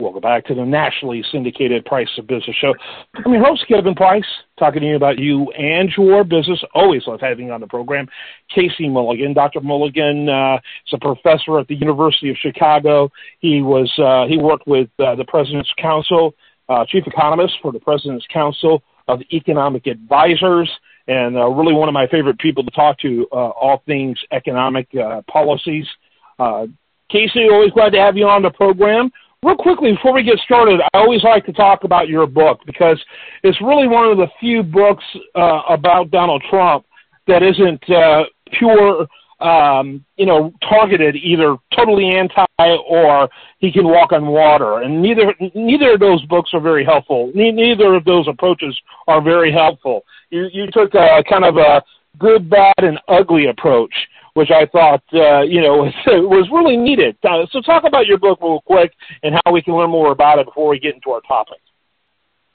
Welcome 0.00 0.22
back 0.22 0.44
to 0.46 0.56
the 0.56 0.64
nationally 0.64 1.22
syndicated 1.30 1.84
Price 1.84 2.08
of 2.18 2.26
Business 2.26 2.56
show. 2.60 2.74
I'm 3.14 3.32
your 3.32 3.46
host, 3.46 3.64
Kevin 3.68 3.94
Price, 3.94 4.26
talking 4.58 4.80
to 4.80 4.88
you 4.88 4.96
about 4.96 5.20
you 5.20 5.52
and 5.52 5.88
your 5.96 6.24
business. 6.24 6.60
Always 6.74 7.06
love 7.06 7.20
having 7.20 7.46
you 7.46 7.52
on 7.52 7.60
the 7.60 7.68
program. 7.68 8.08
Casey 8.52 8.88
Mulligan. 8.88 9.34
Dr. 9.34 9.60
Mulligan 9.60 10.28
uh, 10.28 10.56
is 10.56 10.94
a 10.94 10.98
professor 10.98 11.60
at 11.60 11.68
the 11.68 11.76
University 11.76 12.28
of 12.28 12.36
Chicago. 12.38 13.08
He 13.38 13.62
was 13.62 13.88
uh, 13.98 14.26
he 14.26 14.36
worked 14.36 14.66
with 14.66 14.88
uh, 14.98 15.14
the 15.14 15.24
President's 15.28 15.72
Council, 15.80 16.34
uh, 16.68 16.84
chief 16.88 17.04
economist 17.06 17.54
for 17.62 17.70
the 17.70 17.78
President's 17.78 18.26
Council 18.32 18.82
of 19.06 19.20
Economic 19.32 19.86
Advisors, 19.86 20.68
and 21.06 21.36
uh, 21.36 21.46
really 21.46 21.72
one 21.72 21.88
of 21.88 21.92
my 21.92 22.08
favorite 22.08 22.40
people 22.40 22.64
to 22.64 22.70
talk 22.72 22.98
to, 22.98 23.28
uh, 23.30 23.36
all 23.36 23.80
things 23.86 24.18
economic 24.32 24.88
policies. 25.28 25.86
Casey, 27.10 27.48
always 27.48 27.70
glad 27.70 27.90
to 27.90 28.00
have 28.00 28.16
you 28.16 28.26
on 28.26 28.42
the 28.42 28.50
program 28.50 29.12
real 29.44 29.56
quickly 29.56 29.92
before 29.92 30.12
we 30.12 30.22
get 30.22 30.38
started, 30.38 30.80
I 30.80 30.98
always 30.98 31.22
like 31.22 31.44
to 31.46 31.52
talk 31.52 31.84
about 31.84 32.08
your 32.08 32.26
book 32.26 32.60
because 32.66 33.02
it's 33.42 33.60
really 33.60 33.86
one 33.86 34.10
of 34.10 34.16
the 34.16 34.28
few 34.40 34.62
books 34.62 35.04
uh, 35.34 35.62
about 35.68 36.10
Donald 36.10 36.42
Trump 36.48 36.86
that 37.26 37.42
isn't 37.42 37.90
uh, 37.90 38.24
pure, 38.58 39.06
um, 39.40 40.04
you 40.16 40.26
know, 40.26 40.52
targeted 40.68 41.16
either 41.16 41.56
totally 41.76 42.16
anti 42.16 42.44
or 42.88 43.28
he 43.58 43.70
can 43.70 43.86
walk 43.86 44.12
on 44.12 44.26
water. 44.26 44.82
And 44.82 45.02
neither 45.02 45.34
neither 45.54 45.94
of 45.94 46.00
those 46.00 46.24
books 46.26 46.50
are 46.54 46.60
very 46.60 46.84
helpful. 46.84 47.30
neither 47.34 47.94
of 47.94 48.04
those 48.04 48.26
approaches 48.28 48.78
are 49.06 49.22
very 49.22 49.52
helpful. 49.52 50.04
You 50.30 50.48
you 50.52 50.66
took 50.72 50.94
a 50.94 51.22
kind 51.28 51.44
of 51.44 51.56
a 51.56 51.82
good, 52.18 52.48
bad, 52.48 52.74
and 52.78 52.98
ugly 53.08 53.46
approach 53.46 53.92
which 54.34 54.50
I 54.50 54.66
thought 54.66 55.02
uh, 55.12 55.42
you 55.42 55.60
know 55.60 55.76
was, 55.84 55.94
was 56.06 56.48
really 56.52 56.76
needed. 56.76 57.16
Uh, 57.22 57.46
so 57.50 57.60
talk 57.60 57.84
about 57.84 58.06
your 58.06 58.18
book 58.18 58.38
real 58.42 58.60
quick 58.66 58.92
and 59.22 59.34
how 59.44 59.52
we 59.52 59.62
can 59.62 59.74
learn 59.74 59.90
more 59.90 60.12
about 60.12 60.38
it 60.38 60.46
before 60.46 60.68
we 60.68 60.78
get 60.78 60.94
into 60.94 61.10
our 61.10 61.20
topic. 61.22 61.58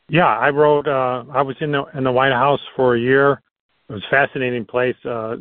Yeah, 0.08 0.28
I 0.28 0.50
wrote. 0.50 0.88
Uh, 0.88 1.24
I 1.32 1.42
was 1.42 1.56
in 1.62 1.72
the 1.72 1.84
in 1.96 2.04
the 2.04 2.12
White 2.12 2.32
House 2.32 2.62
for 2.76 2.96
a 2.96 3.00
year. 3.00 3.42
It 3.90 3.94
was 3.94 4.04
a 4.04 4.10
fascinating 4.10 4.66
place, 4.66 4.96
uh, 5.04 5.38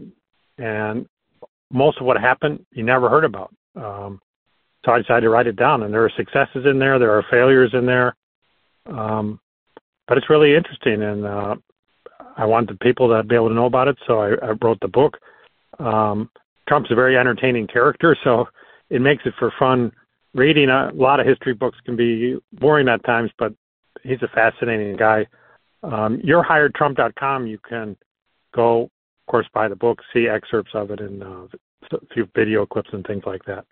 and 0.56 1.06
most 1.70 1.98
of 1.98 2.06
what 2.06 2.18
happened 2.18 2.64
you 2.72 2.82
never 2.82 3.08
heard 3.08 3.24
about. 3.24 3.54
Um, 3.76 4.20
so 4.84 4.92
I 4.92 4.98
decided 4.98 5.22
to 5.22 5.30
write 5.30 5.46
it 5.46 5.56
down. 5.56 5.82
And 5.82 5.92
there 5.92 6.04
are 6.04 6.12
successes 6.16 6.64
in 6.64 6.78
there, 6.78 6.98
there 6.98 7.16
are 7.16 7.24
failures 7.30 7.70
in 7.74 7.84
there, 7.84 8.14
um, 8.86 9.40
but 10.06 10.16
it's 10.16 10.30
really 10.30 10.54
interesting. 10.54 11.02
And 11.02 11.26
uh, 11.26 11.56
I 12.36 12.44
wanted 12.44 12.78
people 12.80 13.08
to 13.08 13.22
be 13.22 13.34
able 13.34 13.48
to 13.48 13.54
know 13.54 13.66
about 13.66 13.88
it, 13.88 13.98
so 14.06 14.20
I, 14.20 14.30
I 14.42 14.50
wrote 14.62 14.78
the 14.80 14.88
book. 14.88 15.18
Um, 15.78 16.30
Trump's 16.68 16.90
a 16.90 16.94
very 16.94 17.16
entertaining 17.16 17.66
character, 17.66 18.16
so 18.24 18.46
it 18.90 19.00
makes 19.00 19.24
it 19.26 19.34
for 19.38 19.52
fun 19.58 19.92
reading. 20.34 20.68
A 20.68 20.90
lot 20.94 21.20
of 21.20 21.26
history 21.26 21.54
books 21.54 21.78
can 21.84 21.96
be 21.96 22.38
boring 22.52 22.88
at 22.88 23.04
times, 23.04 23.30
but 23.38 23.54
he's 24.02 24.22
a 24.22 24.28
fascinating 24.28 24.96
guy. 24.96 25.26
Um, 25.82 26.18
YourHiredTrump.com, 26.18 27.46
you 27.46 27.58
can 27.58 27.96
go, 28.54 28.82
of 28.82 28.90
course, 29.30 29.46
buy 29.54 29.68
the 29.68 29.76
book, 29.76 30.00
see 30.12 30.28
excerpts 30.28 30.72
of 30.74 30.90
it, 30.90 31.00
and 31.00 31.22
uh, 31.22 31.46
a 31.92 31.98
few 32.12 32.28
video 32.34 32.66
clips 32.66 32.90
and 32.92 33.06
things 33.06 33.22
like 33.24 33.44
that. 33.44 33.64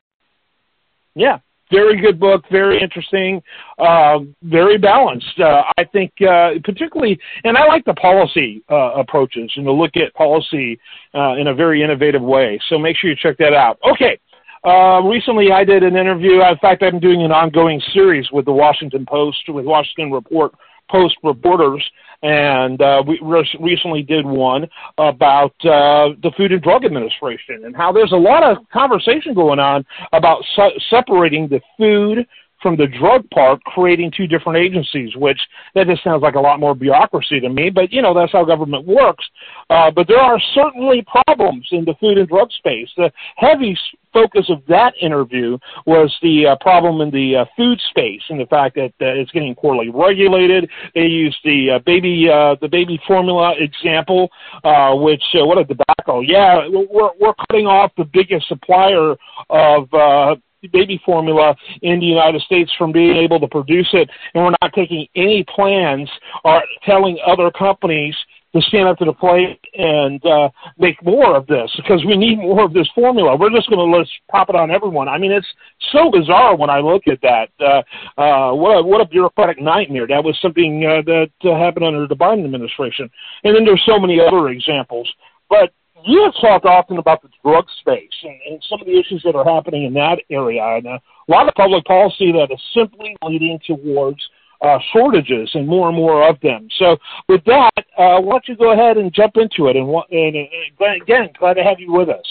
Yeah, 1.14 1.38
very 1.70 2.00
good 2.00 2.18
book, 2.20 2.44
very 2.50 2.80
interesting, 2.80 3.42
uh, 3.78 4.20
very 4.42 4.78
balanced. 4.78 5.38
Uh, 5.38 5.62
I 5.78 5.84
think, 5.84 6.12
uh, 6.22 6.52
particularly, 6.64 7.18
and 7.44 7.56
I 7.56 7.66
like 7.66 7.84
the 7.84 7.94
policy 7.94 8.62
uh, 8.70 8.92
approaches 8.94 9.50
and 9.56 9.64
to 9.64 9.72
look 9.72 9.96
at 9.96 10.14
policy 10.14 10.78
uh, 11.14 11.34
in 11.34 11.48
a 11.48 11.54
very 11.54 11.82
innovative 11.82 12.22
way. 12.22 12.60
So 12.68 12.78
make 12.78 12.96
sure 12.96 13.10
you 13.10 13.16
check 13.16 13.36
that 13.38 13.54
out. 13.54 13.78
Okay. 13.88 14.18
Uh, 14.64 15.00
recently, 15.02 15.52
I 15.52 15.62
did 15.62 15.84
an 15.84 15.96
interview. 15.96 16.42
In 16.42 16.58
fact, 16.58 16.82
I'm 16.82 16.98
doing 16.98 17.22
an 17.22 17.30
ongoing 17.30 17.80
series 17.92 18.26
with 18.32 18.46
the 18.46 18.52
Washington 18.52 19.06
Post, 19.06 19.38
with 19.48 19.64
Washington 19.64 20.10
Report 20.10 20.52
Post 20.90 21.16
reporters, 21.22 21.84
and 22.22 22.80
uh, 22.80 23.02
we 23.06 23.18
re- 23.22 23.58
recently 23.60 24.02
did 24.02 24.24
one 24.24 24.68
about 24.98 25.52
uh, 25.64 26.14
the 26.22 26.30
Food 26.36 26.52
and 26.52 26.62
Drug 26.62 26.84
Administration 26.84 27.64
and 27.64 27.76
how 27.76 27.92
there's 27.92 28.12
a 28.12 28.16
lot 28.16 28.42
of 28.42 28.58
conversation 28.72 29.34
going 29.34 29.58
on 29.58 29.84
about 30.12 30.44
su- 30.54 30.80
separating 30.90 31.48
the 31.48 31.60
food 31.76 32.26
from 32.66 32.76
the 32.76 32.88
drug 32.98 33.30
part, 33.30 33.62
creating 33.62 34.10
two 34.10 34.26
different 34.26 34.58
agencies, 34.58 35.14
which 35.14 35.38
that 35.76 35.86
just 35.86 36.02
sounds 36.02 36.20
like 36.20 36.34
a 36.34 36.40
lot 36.40 36.58
more 36.58 36.74
bureaucracy 36.74 37.38
to 37.38 37.48
me. 37.48 37.70
But 37.70 37.92
you 37.92 38.02
know 38.02 38.12
that's 38.12 38.32
how 38.32 38.44
government 38.44 38.84
works. 38.84 39.24
Uh, 39.70 39.92
but 39.92 40.08
there 40.08 40.18
are 40.18 40.40
certainly 40.52 41.06
problems 41.06 41.68
in 41.70 41.84
the 41.84 41.94
food 42.00 42.18
and 42.18 42.28
drug 42.28 42.50
space. 42.50 42.88
The 42.96 43.12
heavy 43.36 43.78
focus 44.12 44.46
of 44.48 44.62
that 44.66 44.94
interview 45.00 45.58
was 45.86 46.12
the 46.22 46.46
uh, 46.48 46.56
problem 46.60 47.00
in 47.02 47.10
the 47.12 47.36
uh, 47.36 47.44
food 47.56 47.78
space 47.88 48.22
and 48.30 48.40
the 48.40 48.46
fact 48.46 48.74
that 48.74 48.92
uh, 49.00 49.14
it's 49.14 49.30
getting 49.30 49.54
poorly 49.54 49.88
regulated. 49.88 50.68
They 50.96 51.02
used 51.02 51.38
the 51.44 51.76
uh, 51.76 51.78
baby 51.86 52.28
uh, 52.28 52.56
the 52.60 52.68
baby 52.68 52.98
formula 53.06 53.54
example, 53.60 54.28
uh, 54.64 54.92
which 54.96 55.22
what 55.34 55.58
a 55.58 55.64
debacle! 55.64 56.24
Yeah, 56.24 56.66
we're 56.68 57.10
we're 57.20 57.34
cutting 57.48 57.66
off 57.66 57.92
the 57.96 58.10
biggest 58.12 58.48
supplier 58.48 59.14
of 59.50 60.40
baby 60.72 61.00
formula 61.04 61.54
in 61.82 62.00
the 62.00 62.06
United 62.06 62.42
States 62.42 62.70
from 62.78 62.92
being 62.92 63.16
able 63.16 63.40
to 63.40 63.48
produce 63.48 63.88
it, 63.92 64.08
and 64.34 64.44
we're 64.44 64.54
not 64.62 64.72
taking 64.74 65.06
any 65.14 65.44
plans 65.54 66.10
or 66.44 66.62
telling 66.84 67.18
other 67.26 67.50
companies 67.50 68.14
to 68.56 68.62
stand 68.68 68.88
up 68.88 68.98
to 68.98 69.04
the 69.04 69.12
plate 69.12 69.60
and 69.74 70.24
uh, 70.24 70.48
make 70.78 71.02
more 71.04 71.36
of 71.36 71.46
this 71.46 71.70
because 71.76 72.04
we 72.06 72.16
need 72.16 72.38
more 72.38 72.64
of 72.64 72.72
this 72.72 72.88
formula. 72.94 73.36
We're 73.36 73.50
just 73.50 73.68
going 73.68 73.78
to 73.78 73.96
let's 73.96 74.10
pop 74.30 74.48
it 74.48 74.56
on 74.56 74.70
everyone. 74.70 75.08
I 75.08 75.18
mean, 75.18 75.32
it's 75.32 75.46
so 75.92 76.10
bizarre 76.10 76.56
when 76.56 76.70
I 76.70 76.80
look 76.80 77.02
at 77.06 77.20
that. 77.22 77.48
Uh, 77.60 77.82
uh, 78.20 78.54
what 78.54 78.78
a 78.78 78.82
what 78.82 79.00
a 79.00 79.06
bureaucratic 79.06 79.60
nightmare. 79.60 80.06
That 80.06 80.24
was 80.24 80.38
something 80.40 80.84
uh, 80.84 81.02
that 81.04 81.30
uh, 81.44 81.58
happened 81.58 81.84
under 81.84 82.06
the 82.06 82.16
Biden 82.16 82.44
administration, 82.44 83.10
and 83.44 83.54
then 83.54 83.64
there's 83.64 83.82
so 83.86 83.98
many 83.98 84.20
other 84.20 84.48
examples. 84.48 85.10
But 85.48 85.72
you 86.04 86.22
have 86.24 86.34
talked 86.40 86.66
often 86.66 86.98
about 86.98 87.22
the 87.22 87.28
drug 87.42 87.64
space 87.80 88.10
and, 88.22 88.38
and 88.50 88.64
some 88.68 88.80
of 88.80 88.86
the 88.86 88.98
issues 88.98 89.22
that 89.24 89.34
are 89.34 89.44
happening 89.44 89.84
in 89.84 89.94
that 89.94 90.18
area, 90.30 90.62
and 90.62 90.86
uh, 90.86 90.98
a 91.28 91.30
lot 91.30 91.48
of 91.48 91.54
public 91.54 91.84
policy 91.84 92.32
that 92.32 92.48
is 92.50 92.60
simply 92.74 93.16
leading 93.22 93.58
towards 93.66 94.20
uh, 94.62 94.78
shortages 94.92 95.50
and 95.54 95.66
more 95.66 95.88
and 95.88 95.96
more 95.96 96.28
of 96.28 96.40
them. 96.40 96.68
So, 96.78 96.96
with 97.28 97.44
that, 97.44 97.84
uh, 97.98 98.20
why 98.20 98.32
don't 98.32 98.48
you 98.48 98.56
go 98.56 98.72
ahead 98.72 98.96
and 98.96 99.12
jump 99.12 99.36
into 99.36 99.68
it? 99.68 99.76
And, 99.76 99.88
and, 100.10 100.36
and 100.80 101.02
again, 101.02 101.30
glad 101.38 101.54
to 101.54 101.62
have 101.62 101.78
you 101.78 101.92
with 101.92 102.08
us. 102.08 102.26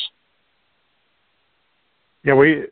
Yeah, 2.23 2.33
we. 2.33 2.65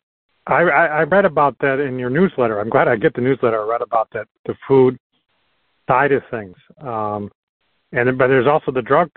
I, 0.46 0.60
I 0.60 1.02
read 1.04 1.24
about 1.24 1.56
that 1.60 1.80
in 1.80 1.98
your 1.98 2.10
newsletter. 2.10 2.60
I'm 2.60 2.68
glad 2.68 2.86
I 2.86 2.96
get 2.96 3.14
the 3.14 3.22
newsletter. 3.22 3.62
I 3.62 3.66
read 3.66 3.80
about 3.80 4.08
that 4.12 4.26
the 4.44 4.54
food 4.68 4.98
side 5.88 6.12
of 6.12 6.22
things, 6.30 6.56
um, 6.82 7.30
and 7.92 8.18
but 8.18 8.26
there's 8.26 8.46
also 8.46 8.70
the 8.70 8.82
drug 8.82 9.10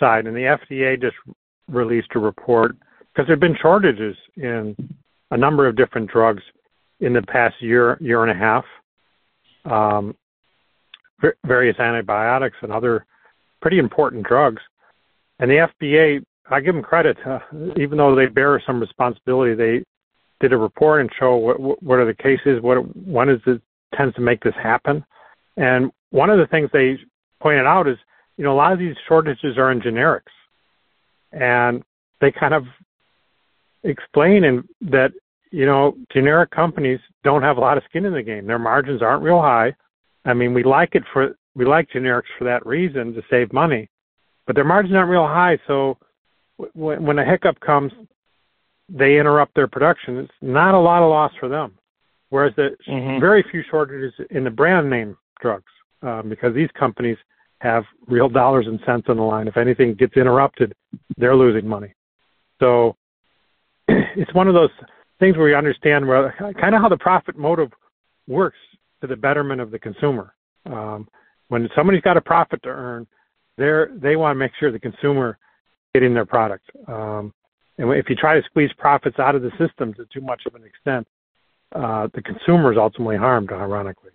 side, 0.00 0.26
and 0.26 0.36
the 0.36 0.58
FDA 0.70 1.00
just 1.00 1.16
released 1.68 2.08
a 2.14 2.18
report 2.18 2.76
because 3.12 3.26
there 3.26 3.36
have 3.36 3.40
been 3.40 3.56
shortages 3.60 4.16
in 4.36 4.76
a 5.30 5.36
number 5.36 5.66
of 5.66 5.76
different 5.76 6.10
drugs 6.10 6.42
in 7.00 7.12
the 7.12 7.22
past 7.22 7.60
year, 7.60 7.98
year 8.00 8.22
and 8.22 8.30
a 8.30 8.34
half. 8.34 8.64
Um, 9.64 10.14
various 11.44 11.78
antibiotics 11.78 12.56
and 12.62 12.72
other 12.72 13.04
pretty 13.60 13.78
important 13.78 14.26
drugs. 14.26 14.62
And 15.38 15.50
the 15.50 15.68
FDA, 15.82 16.22
I 16.50 16.60
give 16.60 16.74
them 16.74 16.82
credit, 16.82 17.16
uh, 17.26 17.40
even 17.76 17.98
though 17.98 18.14
they 18.14 18.26
bear 18.26 18.62
some 18.66 18.80
responsibility, 18.80 19.54
they 19.54 19.84
did 20.40 20.52
a 20.52 20.56
report 20.56 21.00
and 21.00 21.10
show 21.18 21.36
what, 21.36 21.82
what 21.82 21.98
are 21.98 22.06
the 22.06 22.14
cases, 22.14 22.62
what 22.62 22.76
when 22.96 23.28
is 23.28 23.40
it 23.46 23.60
tends 23.96 24.14
to 24.14 24.20
make 24.20 24.42
this 24.42 24.54
happen. 24.54 25.04
And 25.56 25.90
one 26.10 26.30
of 26.30 26.38
the 26.38 26.46
things 26.46 26.70
they 26.72 26.98
pointed 27.40 27.66
out 27.66 27.88
is 27.88 27.98
you 28.38 28.44
know, 28.44 28.52
a 28.52 28.54
lot 28.54 28.72
of 28.72 28.78
these 28.78 28.94
shortages 29.06 29.58
are 29.58 29.70
in 29.72 29.80
generics, 29.80 30.32
and 31.32 31.82
they 32.20 32.30
kind 32.30 32.54
of 32.54 32.64
explain 33.82 34.44
in 34.44 34.66
that 34.80 35.12
you 35.50 35.66
know 35.66 35.96
generic 36.12 36.50
companies 36.50 37.00
don't 37.24 37.42
have 37.42 37.58
a 37.58 37.60
lot 37.60 37.76
of 37.76 37.82
skin 37.88 38.06
in 38.06 38.14
the 38.14 38.22
game. 38.22 38.46
Their 38.46 38.58
margins 38.58 39.02
aren't 39.02 39.24
real 39.24 39.40
high. 39.40 39.74
I 40.24 40.34
mean, 40.34 40.54
we 40.54 40.62
like 40.62 40.94
it 40.94 41.02
for 41.12 41.36
we 41.56 41.64
like 41.64 41.90
generics 41.90 42.30
for 42.38 42.44
that 42.44 42.64
reason 42.64 43.12
to 43.14 43.22
save 43.28 43.52
money, 43.52 43.90
but 44.46 44.54
their 44.54 44.64
margins 44.64 44.94
aren't 44.94 45.10
real 45.10 45.26
high. 45.26 45.58
So 45.66 45.98
when, 46.74 47.04
when 47.04 47.18
a 47.18 47.24
hiccup 47.24 47.58
comes, 47.58 47.92
they 48.88 49.18
interrupt 49.18 49.56
their 49.56 49.66
production. 49.66 50.18
It's 50.18 50.32
not 50.40 50.74
a 50.74 50.78
lot 50.78 51.02
of 51.02 51.10
loss 51.10 51.32
for 51.40 51.48
them. 51.48 51.72
Whereas 52.30 52.52
the 52.56 52.76
mm-hmm. 52.88 53.20
very 53.20 53.44
few 53.50 53.64
shortages 53.68 54.12
in 54.30 54.44
the 54.44 54.50
brand 54.50 54.88
name 54.88 55.16
drugs, 55.40 55.72
um, 56.02 56.28
because 56.28 56.54
these 56.54 56.70
companies 56.78 57.16
have 57.60 57.84
real 58.06 58.28
dollars 58.28 58.66
and 58.66 58.80
cents 58.86 59.06
on 59.08 59.16
the 59.16 59.22
line. 59.22 59.48
If 59.48 59.56
anything 59.56 59.94
gets 59.94 60.16
interrupted, 60.16 60.74
they're 61.16 61.36
losing 61.36 61.68
money. 61.68 61.94
So 62.60 62.96
it's 63.88 64.32
one 64.34 64.48
of 64.48 64.54
those 64.54 64.70
things 65.18 65.36
where 65.36 65.48
you 65.48 65.56
understand 65.56 66.06
where 66.06 66.34
kind 66.60 66.74
of 66.74 66.80
how 66.80 66.88
the 66.88 66.96
profit 66.96 67.36
motive 67.36 67.70
works 68.26 68.58
to 69.00 69.06
the 69.06 69.16
betterment 69.16 69.60
of 69.60 69.70
the 69.70 69.78
consumer. 69.78 70.34
Um, 70.66 71.08
when 71.48 71.68
somebody's 71.74 72.02
got 72.02 72.16
a 72.16 72.20
profit 72.20 72.62
to 72.62 72.68
earn, 72.68 73.06
they're 73.56 73.90
they 73.94 74.16
want 74.16 74.34
to 74.34 74.38
make 74.38 74.52
sure 74.58 74.70
the 74.70 74.78
consumer 74.78 75.38
getting 75.94 76.14
their 76.14 76.26
product. 76.26 76.70
Um, 76.86 77.32
and 77.78 77.90
if 77.92 78.08
you 78.08 78.16
try 78.16 78.38
to 78.38 78.44
squeeze 78.46 78.70
profits 78.76 79.18
out 79.18 79.34
of 79.34 79.42
the 79.42 79.50
system 79.58 79.94
to 79.94 80.04
too 80.12 80.20
much 80.20 80.42
of 80.46 80.54
an 80.54 80.64
extent, 80.64 81.06
uh, 81.74 82.08
the 82.14 82.22
consumer 82.22 82.72
is 82.72 82.78
ultimately 82.78 83.16
harmed, 83.16 83.50
ironically. 83.52 84.10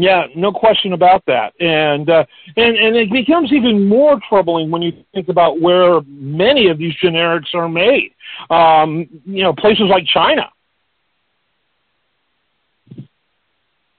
Yeah, 0.00 0.28
no 0.36 0.52
question 0.52 0.92
about 0.92 1.24
that, 1.26 1.60
and 1.60 2.08
uh, 2.08 2.24
and 2.56 2.76
and 2.76 2.94
it 2.94 3.10
becomes 3.10 3.52
even 3.52 3.88
more 3.88 4.20
troubling 4.28 4.70
when 4.70 4.80
you 4.80 4.92
think 5.12 5.28
about 5.28 5.60
where 5.60 6.02
many 6.06 6.68
of 6.68 6.78
these 6.78 6.94
generics 7.02 7.52
are 7.52 7.68
made. 7.68 8.14
Um, 8.48 9.08
you 9.24 9.42
know, 9.42 9.52
places 9.52 9.86
like 9.90 10.04
China. 10.06 10.50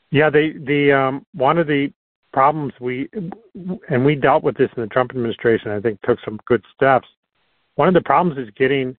Yeah, 0.09 0.29
the 0.29 0.53
the 0.65 0.93
um, 0.93 1.25
one 1.33 1.57
of 1.57 1.67
the 1.67 1.91
problems 2.31 2.71
we 2.79 3.09
and 3.89 4.05
we 4.05 4.15
dealt 4.15 4.41
with 4.41 4.55
this 4.55 4.69
in 4.77 4.83
the 4.83 4.87
Trump 4.87 5.11
administration. 5.11 5.69
I 5.69 5.81
think 5.81 6.01
took 6.03 6.19
some 6.23 6.39
good 6.45 6.63
steps. 6.73 7.09
One 7.75 7.89
of 7.89 7.93
the 7.93 7.99
problems 7.99 8.37
is 8.37 8.49
getting 8.55 8.95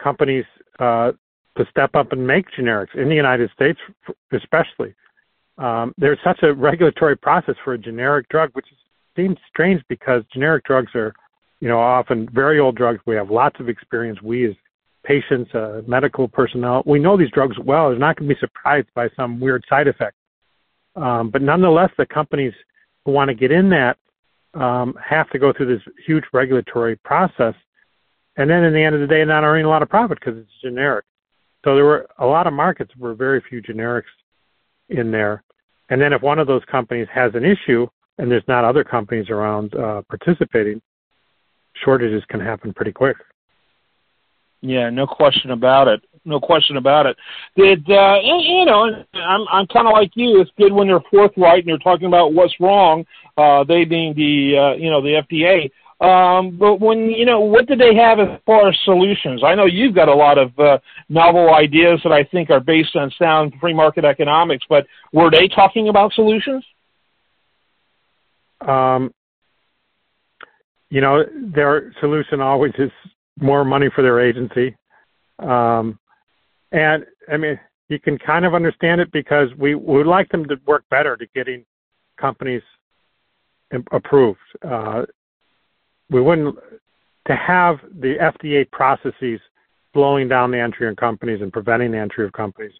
companies 0.00 0.44
uh, 0.78 1.10
to 1.56 1.66
step 1.68 1.96
up 1.96 2.12
and 2.12 2.24
make 2.24 2.46
generics 2.56 2.94
in 2.94 3.08
the 3.08 3.16
United 3.16 3.50
States, 3.50 3.80
especially 4.30 4.94
um, 5.58 5.94
there's 5.96 6.18
such 6.22 6.42
a 6.42 6.52
regulatory 6.52 7.16
process 7.16 7.54
for 7.64 7.74
a 7.74 7.78
generic 7.78 8.28
drug, 8.28 8.50
which 8.52 8.66
seems 9.16 9.36
strange 9.48 9.82
because 9.88 10.22
generic 10.32 10.64
drugs 10.64 10.94
are, 10.94 11.14
you 11.60 11.68
know, 11.68 11.78
often 11.78 12.28
very 12.32 12.58
old 12.58 12.76
drugs. 12.76 13.00
We 13.06 13.14
have 13.16 13.30
lots 13.30 13.58
of 13.60 13.68
experience. 13.68 14.20
We 14.22 14.48
as 14.48 14.54
patients, 15.04 15.54
uh, 15.54 15.82
medical 15.86 16.28
personnel, 16.28 16.82
we 16.84 16.98
know 16.98 17.16
these 17.16 17.30
drugs 17.30 17.56
well. 17.64 17.90
They're 17.90 17.98
not 17.98 18.16
going 18.16 18.28
to 18.28 18.34
be 18.34 18.40
surprised 18.40 18.88
by 18.94 19.08
some 19.16 19.40
weird 19.40 19.64
side 19.68 19.88
effect. 19.88 20.16
Um, 20.96 21.30
but 21.30 21.42
nonetheless, 21.42 21.90
the 21.96 22.06
companies 22.06 22.52
who 23.04 23.12
want 23.12 23.28
to 23.28 23.34
get 23.34 23.52
in 23.52 23.70
that 23.70 23.96
um, 24.54 24.94
have 25.02 25.30
to 25.30 25.38
go 25.38 25.52
through 25.52 25.74
this 25.74 25.94
huge 26.06 26.24
regulatory 26.32 26.96
process, 26.96 27.54
and 28.36 28.50
then 28.50 28.64
in 28.64 28.72
the 28.72 28.82
end 28.82 28.94
of 28.94 29.00
the 29.00 29.06
day, 29.06 29.24
not 29.24 29.44
earning 29.44 29.64
a 29.64 29.68
lot 29.68 29.82
of 29.82 29.88
profit 29.88 30.18
because 30.18 30.38
it's 30.38 30.50
generic. 30.62 31.04
So 31.64 31.74
there 31.74 31.84
were 31.84 32.06
a 32.18 32.26
lot 32.26 32.46
of 32.46 32.52
markets 32.52 32.92
where 32.96 33.14
very 33.14 33.42
few 33.48 33.62
generics 33.62 34.04
in 34.88 35.10
there. 35.10 35.42
And 35.88 36.00
then 36.00 36.12
if 36.12 36.22
one 36.22 36.38
of 36.38 36.46
those 36.46 36.62
companies 36.70 37.06
has 37.12 37.32
an 37.34 37.44
issue 37.44 37.86
and 38.18 38.30
there's 38.30 38.44
not 38.48 38.64
other 38.64 38.84
companies 38.84 39.30
around 39.30 39.74
uh, 39.74 40.02
participating, 40.08 40.80
shortages 41.84 42.22
can 42.28 42.40
happen 42.40 42.72
pretty 42.72 42.92
quick. 42.92 43.16
Yeah, 44.62 44.90
no 44.90 45.06
question 45.06 45.50
about 45.50 45.86
it. 45.86 46.02
No 46.24 46.40
question 46.40 46.76
about 46.76 47.06
it. 47.06 47.16
Did 47.56 47.88
uh, 47.88 48.16
you 48.20 48.64
know? 48.64 49.04
I'm 49.14 49.46
I'm 49.48 49.66
kind 49.68 49.86
of 49.86 49.92
like 49.92 50.10
you. 50.14 50.40
It's 50.40 50.50
good 50.58 50.72
when 50.72 50.88
they're 50.88 51.04
forthright 51.08 51.60
and 51.60 51.68
they're 51.68 51.78
talking 51.78 52.08
about 52.08 52.32
what's 52.32 52.54
wrong. 52.58 53.04
Uh, 53.36 53.62
they 53.62 53.84
being 53.84 54.12
the 54.14 54.56
uh, 54.58 54.76
you 54.76 54.90
know 54.90 55.00
the 55.00 55.22
FDA. 55.22 55.70
Um, 56.00 56.58
but 56.58 56.78
when 56.78 57.10
you 57.10 57.24
know, 57.24 57.40
what 57.40 57.66
did 57.66 57.78
they 57.78 57.94
have 57.94 58.18
as 58.20 58.38
far 58.44 58.68
as 58.68 58.76
solutions? 58.84 59.42
I 59.42 59.54
know 59.54 59.64
you've 59.64 59.94
got 59.94 60.08
a 60.08 60.14
lot 60.14 60.36
of 60.36 60.58
uh, 60.58 60.78
novel 61.08 61.54
ideas 61.54 62.00
that 62.04 62.12
I 62.12 62.24
think 62.24 62.50
are 62.50 62.60
based 62.60 62.94
on 62.96 63.10
sound 63.18 63.54
free 63.60 63.72
market 63.72 64.04
economics. 64.04 64.64
But 64.68 64.86
were 65.12 65.30
they 65.30 65.48
talking 65.48 65.88
about 65.88 66.12
solutions? 66.12 66.64
Um, 68.60 69.12
you 70.90 71.00
know, 71.00 71.24
their 71.54 71.92
solution 72.00 72.40
always 72.40 72.72
is 72.78 72.90
more 73.40 73.64
money 73.64 73.88
for 73.94 74.02
their 74.02 74.20
agency, 74.20 74.76
um, 75.38 75.98
and 76.72 77.04
I 77.32 77.38
mean, 77.38 77.58
you 77.88 77.98
can 77.98 78.18
kind 78.18 78.44
of 78.44 78.54
understand 78.54 79.00
it 79.00 79.10
because 79.12 79.48
we 79.58 79.74
would 79.74 80.06
like 80.06 80.28
them 80.30 80.46
to 80.48 80.56
work 80.66 80.84
better 80.90 81.16
to 81.16 81.26
getting 81.34 81.64
companies 82.18 82.62
approved. 83.92 84.38
Uh, 84.66 85.02
we 86.10 86.20
wouldn't 86.20 86.56
to 87.26 87.36
have 87.36 87.78
the 88.00 88.14
FDA 88.20 88.70
processes 88.70 89.40
slowing 89.92 90.28
down 90.28 90.50
the 90.50 90.60
entry 90.60 90.88
of 90.88 90.96
companies 90.96 91.40
and 91.42 91.52
preventing 91.52 91.90
the 91.90 91.98
entry 91.98 92.24
of 92.24 92.32
companies 92.32 92.72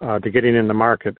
uh, 0.00 0.18
to 0.20 0.30
getting 0.30 0.54
in 0.54 0.68
the 0.68 0.74
market 0.74 1.16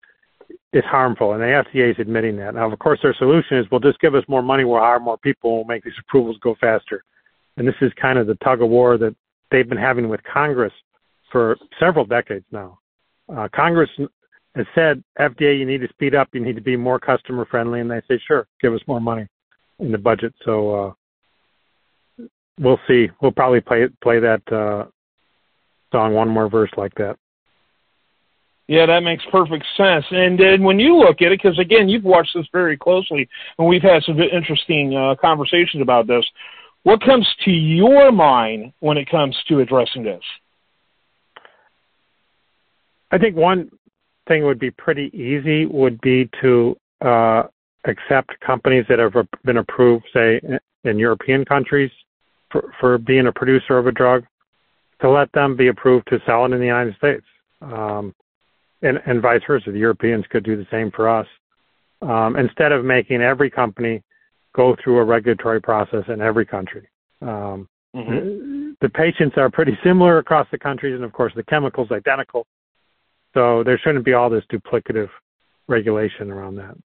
is 0.73 0.85
harmful, 0.85 1.33
and 1.33 1.43
the 1.43 1.47
FDA 1.47 1.91
is 1.91 1.97
admitting 1.99 2.37
that. 2.37 2.55
Now, 2.55 2.71
of 2.71 2.79
course, 2.79 3.01
their 3.03 3.15
solution 3.15 3.59
is, 3.59 3.67
well, 3.71 3.81
just 3.81 4.01
give 4.01 4.15
us 4.15 4.25
more 4.29 4.43
money, 4.43 4.65
we'll 4.65 4.81
hire 4.81 5.01
more 5.01 5.19
people, 5.19 5.57
we'll 5.57 5.65
make 5.65 5.85
these 5.85 5.95
approvals 6.01 6.37
go 6.43 6.55
faster. 6.61 7.03
And 7.57 7.67
this 7.67 7.75
is 7.81 7.93
kind 8.01 8.19
of 8.19 8.27
the 8.27 8.37
tug 8.37 8.63
of 8.63 8.69
war 8.69 8.99
that 8.99 9.17
they've 9.51 9.69
been 9.69 9.79
having 9.79 10.09
with 10.09 10.21
Congress 10.23 10.73
for 11.33 11.57
several 11.81 12.05
decades 12.05 12.45
now. 12.53 12.79
Uh, 13.35 13.49
Congress 13.55 13.91
has 14.55 14.67
said, 14.75 15.03
FDA, 15.19 15.59
you 15.59 15.67
need 15.67 15.81
to 15.81 15.89
speed 15.89 16.15
up, 16.15 16.29
you 16.33 16.41
need 16.41 16.57
to 16.57 16.63
be 16.63 16.77
more 16.77 16.99
customer 16.99 17.47
friendly, 17.51 17.81
and 17.81 17.91
they 17.91 18.03
say, 18.09 18.21
sure, 18.27 18.47
give 18.61 18.73
us 18.73 18.81
more 18.87 19.01
money 19.01 19.27
in 19.81 19.91
the 19.91 19.99
budget. 19.99 20.35
So 20.45 20.75
uh, 20.75 20.93
we'll 22.59 22.81
see. 22.89 23.09
We'll 23.21 23.33
probably 23.33 23.61
play 23.61 23.87
play 24.03 24.21
that 24.21 24.43
uh, 24.53 24.87
song 25.93 26.15
one 26.15 26.29
more 26.29 26.49
verse 26.49 26.71
like 26.77 26.95
that. 26.97 27.17
Yeah, 28.69 28.87
that 28.87 29.01
makes 29.01 29.25
perfect 29.31 29.65
sense. 29.77 30.05
And 30.11 30.39
then 30.39 30.65
when 30.65 30.81
you 30.81 30.97
look 30.97 31.23
at 31.23 31.31
it, 31.31 31.41
because 31.41 31.59
again, 31.59 31.89
you've 31.89 32.05
watched 32.05 32.33
this 32.35 32.47
very 32.53 32.77
closely, 32.77 33.29
and 33.59 33.69
we've 33.69 33.83
had 33.83 34.03
some 34.03 34.19
interesting 34.21 34.97
uh, 34.97 35.15
conversations 35.21 35.83
about 35.83 36.09
this. 36.09 36.25
What 36.83 37.01
comes 37.01 37.29
to 37.45 37.51
your 37.51 38.11
mind 38.11 38.73
when 38.81 38.97
it 38.97 39.09
comes 39.09 39.37
to 39.49 39.61
addressing 39.61 40.03
this? 40.03 40.23
I 43.13 43.19
think 43.19 43.37
one 43.37 43.71
thing 44.27 44.45
would 44.45 44.59
be 44.59 44.73
pretty 44.73 45.11
easy 45.15 45.67
would 45.67 46.01
be 46.01 46.29
to 46.41 46.77
uh, 47.01 47.45
accept 47.85 48.39
companies 48.41 48.85
that 48.89 48.99
have 48.99 49.15
been 49.45 49.59
approved, 49.59 50.07
say, 50.13 50.41
in 50.83 50.99
European 50.99 51.45
countries 51.45 51.91
for, 52.51 52.73
for 52.81 52.99
being 52.99 53.27
a 53.27 53.33
producer 53.33 53.79
of 53.79 53.87
a 53.87 53.93
drug 53.93 54.25
to 55.01 55.11
let 55.11 55.31
them 55.33 55.57
be 55.57 55.69
approved 55.69 56.09
to 56.09 56.21
sell 56.25 56.45
it 56.47 56.53
in 56.53 56.59
the 56.59 56.67
United 56.67 56.97
States. 56.97 57.25
Um, 57.61 58.15
and, 58.83 59.01
and 59.07 59.23
vice 59.23 59.43
versa. 59.47 59.73
The 59.73 59.79
Europeans 59.79 60.25
could 60.31 60.45
do 60.45 60.57
the 60.57 60.67
same 60.71 60.91
for 60.91 61.09
us. 61.09 61.27
Um, 62.03 62.37
instead 62.37 62.73
of 62.73 62.85
making 62.85 63.23
every 63.23 63.51
company 63.51 64.03
go 64.55 64.77
through 64.83 64.99
a 64.99 65.05
regulatory 65.05 65.61
process 65.61 66.05
in 66.09 66.21
every 66.21 66.47
country. 66.47 66.89
Um, 67.23 67.69
mm-hmm. 67.95 68.73
The 68.81 68.89
patients 68.89 69.37
are 69.39 69.51
pretty 69.51 69.79
similar 69.83 70.19
across 70.19 70.47
the 70.51 70.59
countries, 70.59 70.95
and 70.95 71.05
of 71.05 71.13
course, 71.13 71.33
the 71.35 71.43
chemicals 71.45 71.91
identical. 71.91 72.47
So 73.35 73.63
there 73.65 73.79
shouldn't 73.79 74.05
be 74.05 74.13
all 74.13 74.31
this 74.31 74.45
duplicative 74.51 75.09
regulation 75.69 76.31
around 76.31 76.57
that. 76.57 76.77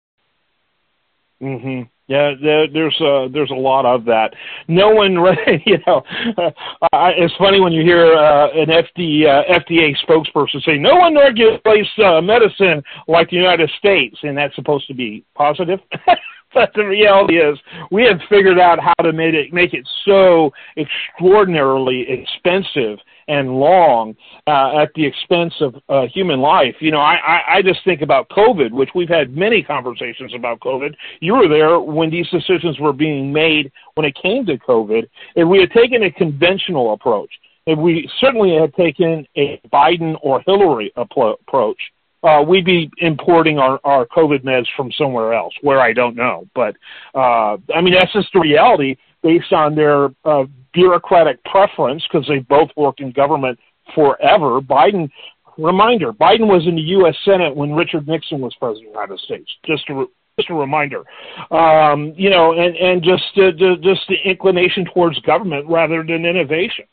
Mm-hmm. 1.43 1.83
Yeah, 2.11 2.33
there, 2.43 2.67
there's 2.67 3.01
a 3.01 3.29
there's 3.33 3.53
a 3.53 3.55
lot 3.55 3.87
of 3.87 4.05
that. 4.07 4.35
No 4.67 4.91
one, 4.91 5.13
you 5.65 5.79
know, 5.87 6.03
uh, 6.37 7.11
it's 7.17 7.33
funny 7.39 7.61
when 7.61 7.73
you 7.73 7.83
hear 7.83 8.15
uh, 8.15 8.49
an 8.51 8.67
FD, 8.67 9.27
uh, 9.29 9.61
FDA 9.61 9.95
spokesperson 10.05 10.61
say 10.67 10.77
no 10.77 10.97
one 10.97 11.17
regulates 11.17 11.89
uh, 12.05 12.21
medicine 12.21 12.83
like 13.07 13.31
the 13.31 13.37
United 13.37 13.71
States, 13.79 14.17
and 14.25 14.37
that's 14.37 14.57
supposed 14.57 14.89
to 14.89 14.95
be 14.95 15.25
positive. 15.37 15.79
but 16.53 16.73
the 16.75 16.83
reality 16.83 17.37
is, 17.37 17.57
we 17.93 18.03
have 18.07 18.19
figured 18.29 18.59
out 18.59 18.81
how 18.81 19.05
to 19.05 19.13
make 19.13 19.35
it 19.35 19.53
make 19.53 19.73
it 19.73 19.89
so 20.05 20.51
extraordinarily 20.77 22.07
expensive 22.09 22.99
and 23.31 23.49
long 23.49 24.17
uh, 24.49 24.83
at 24.83 24.93
the 24.95 25.07
expense 25.07 25.55
of 25.61 25.77
uh, 25.89 26.07
human 26.13 26.41
life. 26.41 26.75
You 26.81 26.91
know, 26.91 26.99
I, 26.99 27.15
I, 27.15 27.41
I 27.57 27.63
just 27.63 27.79
think 27.85 28.03
about 28.03 28.29
COVID, 28.31 28.73
which 28.73 28.91
we've 28.93 29.09
had 29.09 29.37
many 29.37 29.63
conversations 29.63 30.35
about 30.35 30.59
COVID. 30.59 30.95
You 31.21 31.35
were 31.35 31.49
there 31.49 31.79
when 31.79 32.11
these 32.11 32.29
decisions 32.29 32.81
were 32.81 32.93
being 32.93 33.33
made 33.33 33.71
when 33.95 34.05
it 34.05 34.17
came 34.21 34.45
to 34.47 34.59
COVID. 34.59 35.09
If 35.37 35.49
we 35.49 35.61
had 35.61 35.71
taken 35.71 36.03
a 36.03 36.11
conventional 36.11 36.93
approach, 36.93 37.31
if 37.67 37.79
we 37.79 38.11
certainly 38.21 38.57
had 38.57 38.75
taken 38.75 39.25
a 39.37 39.61
Biden 39.73 40.17
or 40.23 40.43
Hillary 40.45 40.93
approach, 40.97 41.79
uh, 42.25 42.43
we'd 42.47 42.65
be 42.65 42.91
importing 42.99 43.59
our, 43.59 43.79
our 43.85 44.07
COVID 44.07 44.43
meds 44.43 44.67
from 44.77 44.91
somewhere 44.93 45.33
else, 45.35 45.55
where 45.63 45.81
I 45.81 45.93
don't 45.93 46.17
know. 46.17 46.49
But 46.55 46.75
uh, 47.15 47.59
I 47.75 47.81
mean, 47.81 47.95
that's 47.95 48.13
just 48.13 48.29
the 48.35 48.41
reality 48.41 48.97
based 49.23 49.53
on 49.53 49.75
their 49.75 50.11
uh, 50.25 50.45
bureaucratic 50.73 51.43
preference 51.45 52.03
because 52.11 52.27
they 52.29 52.39
both 52.39 52.71
worked 52.77 53.01
in 53.01 53.13
government 53.13 53.59
forever. 53.95 54.61
Biden, 54.61 55.11
reminder, 55.59 56.13
Biden 56.13 56.47
was 56.47 56.67
in 56.67 56.77
the 56.77 56.83
U.S. 56.83 57.17
Senate 57.25 57.55
when 57.55 57.73
Richard 57.73 58.07
Nixon 58.07 58.41
was 58.41 58.55
president 58.59 58.89
of 58.89 58.93
the 58.93 59.01
United 59.01 59.19
States. 59.21 59.51
Just 59.67 59.89
a 59.91 60.05
just 60.39 60.51
a 60.51 60.55
reminder, 60.55 61.03
um, 61.51 62.15
you 62.17 62.31
know, 62.31 62.53
and 62.53 62.77
and 62.77 63.03
just 63.03 63.25
uh, 63.37 63.51
just 63.83 64.01
the 64.09 64.17
inclination 64.25 64.87
towards 64.95 65.19
government 65.21 65.67
rather 65.69 66.03
than 66.03 66.25
innovation. 66.25 66.85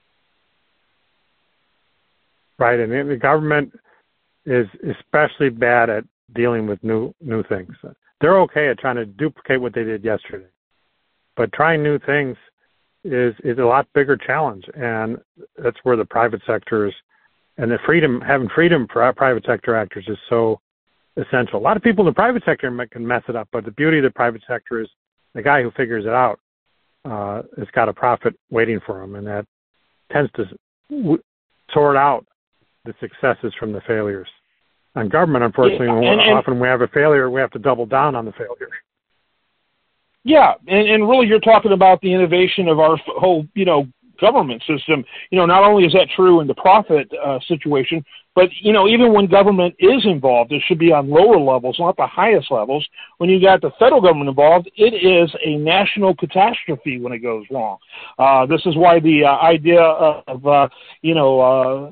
Right, 2.59 2.79
and 2.79 2.91
the 3.09 3.15
government 3.15 3.71
is 4.45 4.67
especially 4.89 5.49
bad 5.49 5.89
at 5.89 6.03
dealing 6.33 6.67
with 6.67 6.83
new 6.83 7.13
new 7.21 7.43
things. 7.43 7.73
They're 8.19 8.39
okay 8.41 8.69
at 8.69 8.79
trying 8.79 8.95
to 8.95 9.05
duplicate 9.05 9.61
what 9.61 9.73
they 9.73 9.83
did 9.83 10.03
yesterday, 10.03 10.47
but 11.37 11.53
trying 11.53 11.83
new 11.83 11.99
things 11.99 12.35
is 13.03 13.33
is 13.43 13.57
a 13.59 13.63
lot 13.63 13.87
bigger 13.93 14.17
challenge, 14.17 14.65
and 14.75 15.17
that's 15.63 15.77
where 15.83 15.95
the 15.95 16.05
private 16.05 16.41
sector 16.45 16.87
is, 16.87 16.93
and 17.57 17.71
the 17.71 17.77
freedom 17.85 18.19
having 18.19 18.49
freedom 18.49 18.87
for 18.91 19.03
our 19.03 19.13
private 19.13 19.45
sector 19.45 19.75
actors 19.75 20.05
is 20.07 20.17
so 20.29 20.59
essential. 21.15 21.59
A 21.59 21.61
lot 21.61 21.77
of 21.77 21.83
people 21.83 22.05
in 22.05 22.11
the 22.11 22.15
private 22.15 22.43
sector 22.43 22.69
can 22.91 23.07
mess 23.07 23.23
it 23.29 23.35
up, 23.35 23.47
but 23.53 23.63
the 23.63 23.71
beauty 23.71 23.99
of 23.99 24.03
the 24.03 24.11
private 24.11 24.41
sector 24.47 24.81
is 24.81 24.89
the 25.33 25.41
guy 25.41 25.61
who 25.61 25.71
figures 25.71 26.05
it 26.05 26.11
out 26.11 26.39
uh, 27.05 27.43
has 27.57 27.67
got 27.73 27.87
a 27.87 27.93
profit 27.93 28.35
waiting 28.49 28.79
for 28.85 29.01
him, 29.01 29.15
and 29.15 29.25
that 29.27 29.45
tends 30.11 30.31
to 30.33 30.45
w- 30.89 31.21
sort 31.73 31.95
out 31.95 32.25
the 32.85 32.93
successes 32.99 33.53
from 33.59 33.71
the 33.71 33.81
failures. 33.81 34.27
On 34.95 35.07
government, 35.07 35.43
unfortunately, 35.43 35.87
yeah, 35.87 36.11
and, 36.11 36.21
and, 36.21 36.37
often 36.37 36.59
we 36.59 36.67
have 36.67 36.81
a 36.81 36.87
failure, 36.87 37.29
we 37.29 37.39
have 37.39 37.51
to 37.51 37.59
double 37.59 37.85
down 37.85 38.15
on 38.15 38.25
the 38.25 38.31
failure. 38.31 38.69
Yeah, 40.27 40.55
and, 40.67 40.89
and 40.89 41.07
really, 41.07 41.25
you're 41.25 41.39
talking 41.39 41.71
about 41.71 42.01
the 42.01 42.13
innovation 42.13 42.67
of 42.67 42.81
our 42.81 42.97
whole, 43.05 43.47
you 43.55 43.63
know, 43.63 43.87
government 44.19 44.63
system. 44.67 45.03
You 45.31 45.39
know, 45.39 45.45
not 45.45 45.63
only 45.63 45.85
is 45.85 45.93
that 45.93 46.09
true 46.15 46.41
in 46.41 46.47
the 46.47 46.55
profit 46.55 47.11
uh, 47.23 47.39
situation, 47.47 48.03
but 48.37 48.49
you 48.61 48.71
know, 48.71 48.87
even 48.87 49.13
when 49.13 49.25
government 49.25 49.73
is 49.79 50.05
involved, 50.05 50.51
it 50.51 50.61
should 50.67 50.77
be 50.77 50.91
on 50.91 51.09
lower 51.09 51.39
levels, 51.39 51.77
not 51.79 51.97
the 51.97 52.05
highest 52.05 52.51
levels. 52.51 52.87
When 53.17 53.31
you 53.31 53.41
got 53.41 53.61
the 53.61 53.71
federal 53.79 53.99
government 53.99 54.29
involved, 54.29 54.69
it 54.75 54.93
is 54.93 55.35
a 55.43 55.57
national 55.57 56.15
catastrophe 56.15 56.99
when 56.99 57.13
it 57.13 57.17
goes 57.17 57.45
wrong. 57.49 57.79
Uh, 58.19 58.45
this 58.45 58.61
is 58.67 58.77
why 58.77 58.99
the 58.99 59.23
uh, 59.23 59.43
idea 59.43 59.81
of 59.81 60.45
uh, 60.45 60.67
you 61.01 61.15
know 61.15 61.39
uh, 61.39 61.89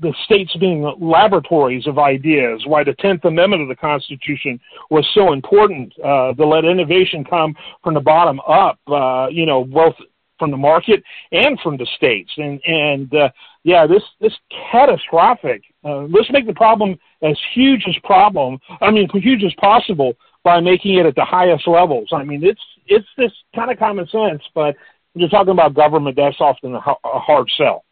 the 0.00 0.14
states 0.24 0.54
being 0.60 0.88
laboratories 1.00 1.88
of 1.88 1.98
ideas, 1.98 2.62
why 2.64 2.84
the 2.84 2.94
Tenth 3.00 3.24
Amendment 3.24 3.62
of 3.62 3.68
the 3.68 3.74
Constitution 3.74 4.60
was 4.90 5.04
so 5.14 5.32
important 5.32 5.92
uh, 5.98 6.32
to 6.32 6.46
let 6.46 6.64
innovation 6.64 7.24
come 7.24 7.56
from 7.82 7.94
the 7.94 8.00
bottom 8.00 8.38
up. 8.46 8.78
Uh, 8.86 9.26
you 9.32 9.46
know, 9.46 9.64
both 9.64 9.96
from 10.38 10.50
the 10.50 10.56
market 10.56 11.02
and 11.32 11.58
from 11.60 11.76
the 11.76 11.86
states. 11.96 12.30
And 12.36 12.60
and 12.64 13.14
uh, 13.14 13.30
yeah, 13.64 13.86
this 13.86 14.02
this 14.20 14.34
catastrophic. 14.70 15.62
Uh, 15.84 16.02
let's 16.02 16.30
make 16.30 16.46
the 16.46 16.54
problem 16.54 16.98
as 17.22 17.38
huge 17.54 17.84
as 17.88 17.96
problem. 18.04 18.58
I 18.80 18.90
mean, 18.90 19.08
huge 19.12 19.44
as 19.44 19.54
possible 19.60 20.14
by 20.44 20.60
making 20.60 20.98
it 20.98 21.06
at 21.06 21.14
the 21.14 21.24
highest 21.24 21.66
levels. 21.66 22.08
I 22.12 22.24
mean, 22.24 22.44
it's 22.44 22.60
it's 22.86 23.08
this 23.16 23.32
kind 23.54 23.70
of 23.70 23.78
common 23.78 24.06
sense, 24.08 24.42
but 24.54 24.76
when 25.12 25.20
you're 25.20 25.28
talking 25.28 25.52
about 25.52 25.74
government, 25.74 26.16
that's 26.16 26.40
often 26.40 26.74
a, 26.74 26.78
a 26.78 27.18
hard 27.18 27.48
sell. 27.56 27.84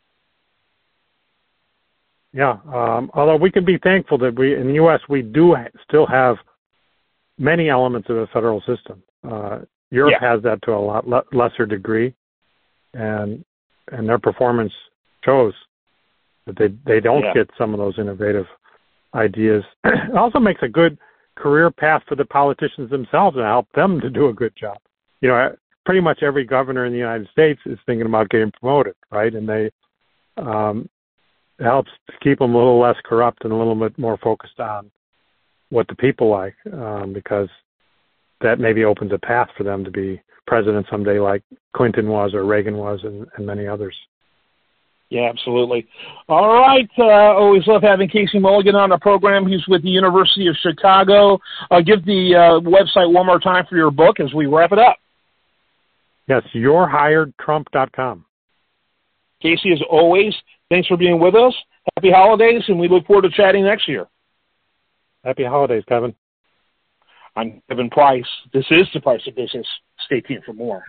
Yeah, 2.32 2.58
um, 2.72 3.10
although 3.14 3.36
we 3.36 3.50
can 3.50 3.64
be 3.64 3.78
thankful 3.78 4.18
that 4.18 4.38
we 4.38 4.54
in 4.54 4.68
the 4.68 4.74
U.S. 4.74 5.00
we 5.08 5.22
do 5.22 5.54
ha- 5.54 5.68
still 5.88 6.06
have 6.06 6.36
many 7.38 7.68
elements 7.68 8.08
of 8.10 8.16
the 8.16 8.26
federal 8.32 8.60
system. 8.60 9.02
Uh, 9.28 9.60
Europe 9.90 10.14
yeah. 10.20 10.32
has 10.34 10.42
that 10.42 10.60
to 10.62 10.72
a 10.72 10.78
lot 10.78 11.08
le- 11.08 11.24
lesser 11.32 11.66
degree 11.66 12.14
and 12.96 13.44
and 13.92 14.08
their 14.08 14.18
performance 14.18 14.72
shows 15.24 15.54
that 16.46 16.56
they 16.58 16.68
they 16.86 17.00
don't 17.00 17.22
yeah. 17.22 17.34
get 17.34 17.50
some 17.58 17.72
of 17.74 17.78
those 17.78 17.98
innovative 17.98 18.46
ideas. 19.14 19.64
it 19.84 20.16
also 20.16 20.38
makes 20.38 20.62
a 20.62 20.68
good 20.68 20.98
career 21.36 21.70
path 21.70 22.02
for 22.08 22.14
the 22.14 22.24
politicians 22.24 22.90
themselves 22.90 23.36
and 23.36 23.44
help 23.44 23.68
them 23.74 24.00
to 24.00 24.10
do 24.10 24.28
a 24.28 24.32
good 24.32 24.52
job. 24.58 24.78
You 25.20 25.28
know, 25.28 25.56
pretty 25.84 26.00
much 26.00 26.22
every 26.22 26.44
governor 26.44 26.86
in 26.86 26.92
the 26.92 26.98
United 26.98 27.28
States 27.30 27.60
is 27.66 27.78
thinking 27.86 28.06
about 28.06 28.30
getting 28.30 28.52
promoted, 28.60 28.94
right? 29.10 29.34
And 29.34 29.48
they 29.48 29.70
um, 30.36 30.88
it 31.58 31.64
helps 31.64 31.90
to 32.10 32.16
keep 32.22 32.38
them 32.38 32.54
a 32.54 32.58
little 32.58 32.80
less 32.80 32.96
corrupt 33.04 33.44
and 33.44 33.52
a 33.52 33.56
little 33.56 33.74
bit 33.74 33.96
more 33.98 34.18
focused 34.18 34.60
on 34.60 34.90
what 35.70 35.88
the 35.88 35.94
people 35.94 36.30
like, 36.30 36.54
um, 36.72 37.12
because 37.12 37.48
that 38.40 38.60
maybe 38.60 38.84
opens 38.84 39.12
a 39.12 39.18
path 39.18 39.48
for 39.56 39.64
them 39.64 39.84
to 39.84 39.90
be 39.90 40.20
president 40.46 40.86
someday, 40.90 41.18
like 41.18 41.42
Clinton 41.74 42.08
was 42.08 42.34
or 42.34 42.44
Reagan 42.44 42.76
was, 42.76 43.00
and, 43.02 43.26
and 43.36 43.46
many 43.46 43.66
others. 43.66 43.94
Yeah, 45.08 45.28
absolutely. 45.30 45.86
All 46.28 46.48
right. 46.48 46.88
Uh, 46.98 47.04
always 47.04 47.66
love 47.66 47.82
having 47.82 48.08
Casey 48.08 48.40
Mulligan 48.40 48.74
on 48.74 48.90
the 48.90 48.98
program. 48.98 49.46
He's 49.46 49.66
with 49.68 49.82
the 49.82 49.88
University 49.88 50.48
of 50.48 50.56
Chicago. 50.60 51.38
Uh, 51.70 51.80
give 51.80 52.04
the 52.04 52.34
uh, 52.34 52.68
website 52.68 53.12
one 53.12 53.26
more 53.26 53.38
time 53.38 53.64
for 53.68 53.76
your 53.76 53.92
book 53.92 54.18
as 54.18 54.34
we 54.34 54.46
wrap 54.46 54.72
it 54.72 54.80
up. 54.80 54.96
Yes, 56.28 56.42
yourhiredtrump.com. 56.54 58.24
Casey, 59.40 59.72
as 59.72 59.80
always, 59.88 60.34
thanks 60.70 60.88
for 60.88 60.96
being 60.96 61.20
with 61.20 61.36
us. 61.36 61.54
Happy 61.94 62.10
holidays, 62.10 62.62
and 62.66 62.80
we 62.80 62.88
look 62.88 63.06
forward 63.06 63.22
to 63.22 63.30
chatting 63.30 63.64
next 63.64 63.86
year. 63.86 64.06
Happy 65.24 65.44
holidays, 65.44 65.84
Kevin. 65.88 66.14
I'm 67.36 67.60
Kevin 67.68 67.90
Price. 67.90 68.24
This 68.54 68.64
is 68.70 68.88
The 68.94 69.00
Price 69.00 69.20
of 69.26 69.36
Business. 69.36 69.66
Stay 70.06 70.22
tuned 70.22 70.42
for 70.44 70.54
more. 70.54 70.82